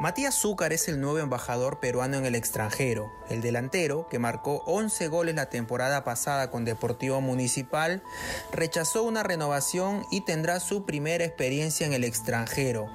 [0.00, 3.12] Matías Zúcar es el nuevo embajador peruano en el extranjero.
[3.28, 8.02] El delantero, que marcó 11 goles la temporada pasada con Deportivo Municipal,
[8.50, 12.86] rechazó una renovación y tendrá su primera experiencia en el extranjero.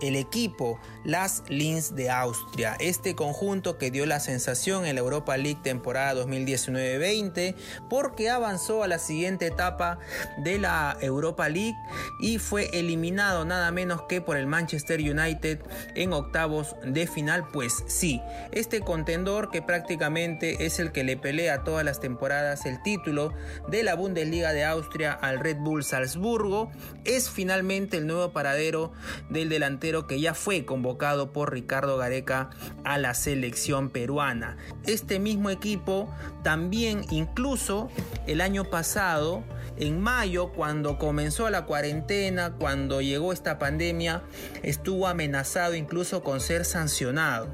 [0.00, 5.36] El equipo Las Linz de Austria, este conjunto que dio la sensación en la Europa
[5.36, 7.56] League temporada 2019-20
[7.90, 9.98] porque avanzó a la siguiente etapa
[10.38, 11.76] de la Europa League
[12.20, 15.60] y fue eliminado nada menos que por el Manchester United
[15.94, 16.53] en octavo
[16.84, 18.20] de final, pues sí,
[18.52, 23.32] este contendor que prácticamente es el que le pelea todas las temporadas el título
[23.68, 26.70] de la Bundesliga de Austria al Red Bull Salzburgo,
[27.04, 28.92] es finalmente el nuevo paradero
[29.30, 32.50] del delantero que ya fue convocado por Ricardo Gareca
[32.84, 34.56] a la selección peruana.
[34.86, 36.08] Este mismo equipo
[36.42, 37.90] también incluso
[38.26, 39.42] el año pasado,
[39.76, 44.22] en mayo, cuando comenzó la cuarentena, cuando llegó esta pandemia,
[44.62, 47.48] estuvo amenazado incluso con ser sancionado,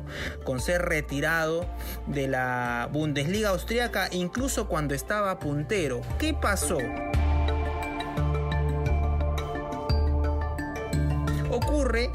[0.44, 1.66] con ser retirado
[2.06, 6.02] de la Bundesliga austríaca, incluso cuando estaba puntero.
[6.18, 6.78] ¿Qué pasó?
[11.50, 12.10] Ocurre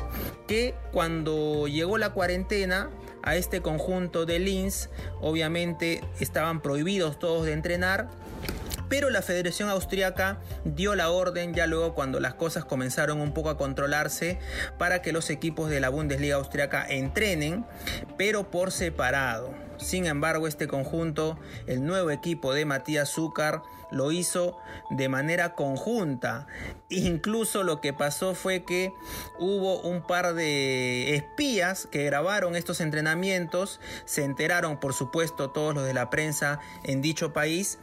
[0.47, 2.89] que cuando llegó la cuarentena,
[3.25, 8.07] a este conjunto de Linz, obviamente estaban prohibidos todos de entrenar
[8.89, 13.49] pero la Federación Austriaca dio la orden ya luego cuando las cosas comenzaron un poco
[13.49, 14.39] a controlarse
[14.77, 17.65] para que los equipos de la Bundesliga Austriaca entrenen,
[18.17, 19.53] pero por separado.
[19.77, 21.37] Sin embargo, este conjunto,
[21.67, 24.57] el nuevo equipo de Matías Zúcar, lo hizo
[24.89, 26.47] de manera conjunta.
[26.89, 28.93] Incluso lo que pasó fue que
[29.39, 35.85] hubo un par de espías que grabaron estos entrenamientos, se enteraron por supuesto todos los
[35.85, 37.79] de la prensa en dicho país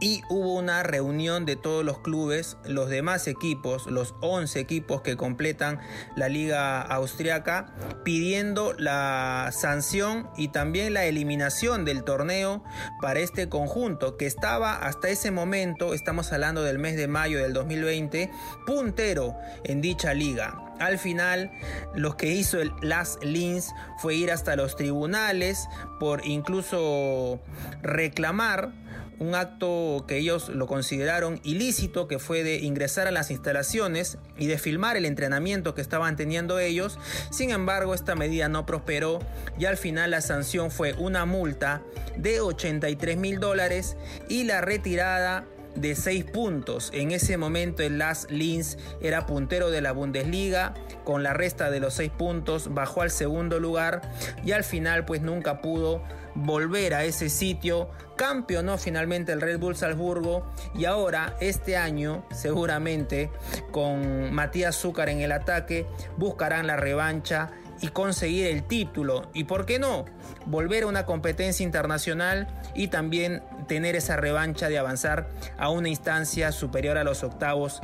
[0.00, 5.16] y hubo una reunión de todos los clubes, los demás equipos, los 11 equipos que
[5.16, 5.80] completan
[6.16, 7.72] la liga austriaca,
[8.04, 12.62] pidiendo la sanción y también la eliminación del torneo
[13.00, 17.54] para este conjunto que estaba hasta ese momento, estamos hablando del mes de mayo del
[17.54, 18.30] 2020,
[18.66, 19.34] puntero
[19.64, 20.63] en dicha liga.
[20.78, 21.50] Al final,
[21.94, 25.68] lo que hizo el Las Lins fue ir hasta los tribunales
[25.98, 27.40] por incluso
[27.82, 28.72] reclamar
[29.18, 34.46] un acto que ellos lo consideraron ilícito, que fue de ingresar a las instalaciones y
[34.46, 36.98] de filmar el entrenamiento que estaban teniendo ellos.
[37.30, 39.20] Sin embargo, esta medida no prosperó
[39.58, 41.82] y al final la sanción fue una multa
[42.16, 43.96] de 83 mil dólares
[44.28, 45.46] y la retirada
[45.76, 46.90] de 6 puntos.
[46.92, 50.74] En ese momento el Las Linz era puntero de la Bundesliga,
[51.04, 54.02] con la resta de los 6 puntos bajó al segundo lugar
[54.44, 56.02] y al final pues nunca pudo
[56.34, 57.88] volver a ese sitio.
[58.16, 63.30] Campeonó finalmente el Red Bull Salzburgo y ahora este año seguramente
[63.70, 65.86] con Matías Zúcar en el ataque
[66.16, 70.04] buscarán la revancha y conseguir el título y por qué no
[70.46, 76.52] volver a una competencia internacional y también tener esa revancha de avanzar a una instancia
[76.52, 77.80] superior a los octavos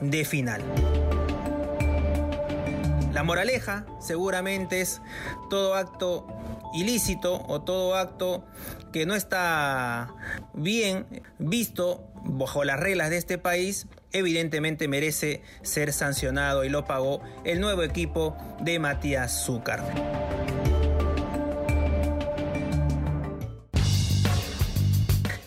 [0.00, 0.62] de final.
[3.12, 5.00] La moraleja seguramente es
[5.48, 6.26] todo acto
[6.74, 8.44] ilícito o todo acto
[8.92, 10.08] que no está
[10.52, 11.06] bien
[11.38, 17.60] visto bajo las reglas de este país, evidentemente merece ser sancionado y lo pagó el
[17.60, 19.82] nuevo equipo de Matías Zúcar.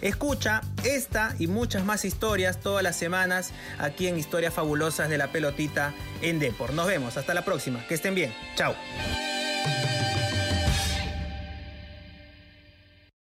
[0.02, 5.32] Escucha esta y muchas más historias todas las semanas aquí en Historias Fabulosas de la
[5.32, 6.74] Pelotita en Depor.
[6.74, 8.76] Nos vemos, hasta la próxima, que estén bien, chao.